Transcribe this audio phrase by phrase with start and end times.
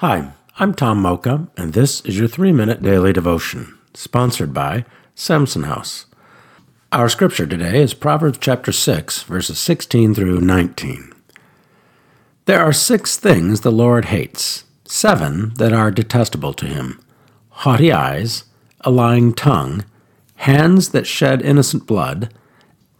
[0.00, 5.64] Hi, I'm Tom Mocha, and this is your three minute daily devotion, sponsored by Samson
[5.64, 6.06] House.
[6.90, 11.12] Our scripture today is Proverbs chapter 6, verses 16 through 19.
[12.46, 16.98] There are six things the Lord hates, seven that are detestable to him
[17.50, 18.44] haughty eyes,
[18.80, 19.84] a lying tongue,
[20.36, 22.32] hands that shed innocent blood,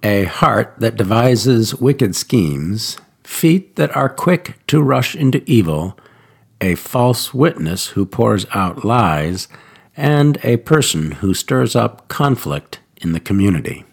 [0.02, 5.98] a heart that devises wicked schemes, feet that are quick to rush into evil,
[6.60, 9.48] a false witness who pours out lies,
[9.96, 13.84] and a person who stirs up conflict in the community.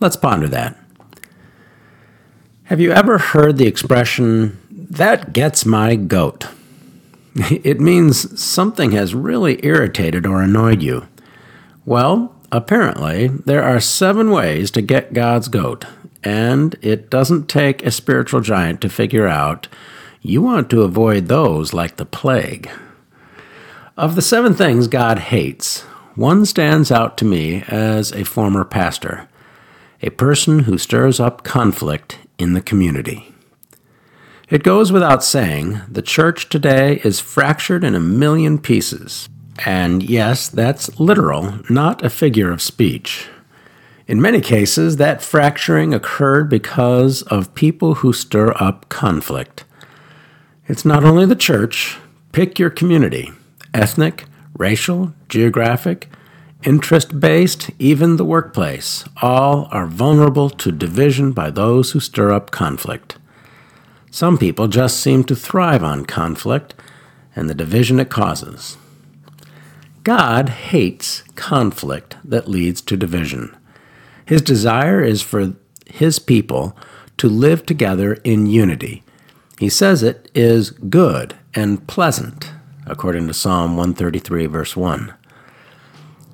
[0.00, 0.76] Let's ponder that.
[2.64, 6.48] Have you ever heard the expression, that gets my goat?
[7.50, 11.08] It means something has really irritated or annoyed you.
[11.84, 15.84] Well, apparently, there are seven ways to get God's goat,
[16.22, 19.66] and it doesn't take a spiritual giant to figure out
[20.26, 22.70] you want to avoid those like the plague.
[23.94, 25.82] Of the seven things God hates,
[26.14, 29.28] one stands out to me as a former pastor
[30.02, 33.32] a person who stirs up conflict in the community.
[34.50, 39.30] It goes without saying, the church today is fractured in a million pieces.
[39.64, 43.28] And yes, that's literal, not a figure of speech.
[44.06, 49.64] In many cases, that fracturing occurred because of people who stir up conflict.
[50.66, 51.98] It's not only the church,
[52.32, 53.32] pick your community
[53.74, 54.24] ethnic,
[54.56, 56.08] racial, geographic,
[56.62, 59.04] interest based, even the workplace.
[59.20, 63.18] All are vulnerable to division by those who stir up conflict.
[64.10, 66.74] Some people just seem to thrive on conflict
[67.36, 68.78] and the division it causes.
[70.02, 73.54] God hates conflict that leads to division.
[74.24, 75.54] His desire is for
[75.86, 76.76] his people
[77.18, 79.03] to live together in unity.
[79.64, 82.50] He says it is good and pleasant,
[82.84, 85.14] according to Psalm 133, verse 1.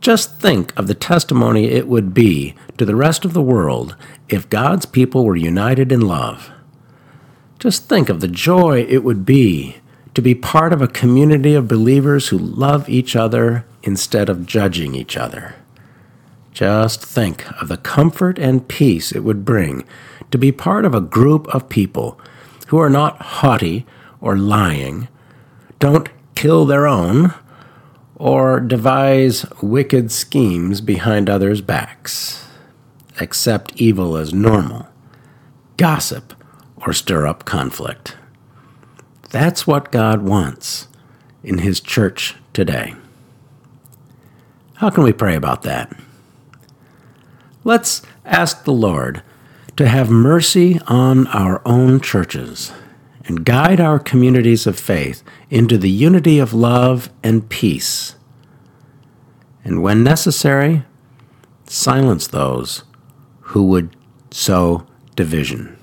[0.01, 3.95] Just think of the testimony it would be to the rest of the world
[4.29, 6.51] if God's people were united in love.
[7.61, 9.77] Just think of the joy it would be
[10.15, 14.97] to be part of a community of believers who love each other instead of judging
[14.97, 15.55] each other.
[16.53, 19.85] Just think of the comfort and peace it would bring
[20.33, 22.21] to be part of a group of people
[22.71, 23.85] who are not haughty
[24.21, 25.09] or lying,
[25.81, 27.35] don't kill their own,
[28.15, 32.47] or devise wicked schemes behind others' backs,
[33.19, 34.87] accept evil as normal,
[35.79, 36.33] gossip,
[36.87, 38.17] or stir up conflict.
[39.31, 40.87] That's what God wants
[41.43, 42.95] in His church today.
[44.75, 45.93] How can we pray about that?
[47.65, 49.25] Let's ask the Lord
[49.81, 52.71] to have mercy on our own churches
[53.25, 58.15] and guide our communities of faith into the unity of love and peace.
[59.65, 60.85] And when necessary,
[61.65, 62.85] silence those
[63.41, 63.97] who would
[64.31, 64.87] sow
[65.17, 65.79] division.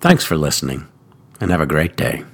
[0.00, 0.88] Thanks for listening
[1.42, 2.24] and have a great day.